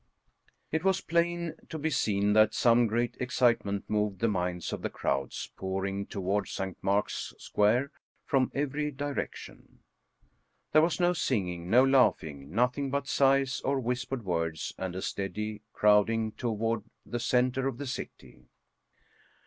It 0.71 0.83
was 0.83 0.99
plain 1.01 1.53
to 1.69 1.77
be 1.77 1.91
seen 1.91 2.33
that 2.33 2.55
some 2.55 2.87
great 2.87 3.15
excitement 3.19 3.87
moved 3.87 4.17
the 4.17 4.27
minds 4.27 4.73
of 4.73 4.81
the 4.81 4.89
crowds 4.89 5.51
pouring 5.55 6.07
toward 6.07 6.47
St. 6.47 6.75
Mark's 6.83 7.35
Square 7.37 7.91
from 8.25 8.51
every 8.55 8.89
direction. 8.89 9.83
There 10.71 10.81
was 10.81 10.99
no 10.99 11.13
singing, 11.13 11.69
no 11.69 11.83
laughing, 11.85 12.49
nothing 12.49 12.89
but 12.89 13.07
sighs 13.07 13.61
or 13.63 13.79
whispered 13.79 14.25
words 14.25 14.73
and 14.75 14.95
a 14.95 15.03
steady 15.03 15.61
crowding 15.71 16.31
toward 16.31 16.83
the 17.05 17.19
center 17.19 17.67
of 17.67 17.77
the 17.77 17.85
city. 17.85 18.47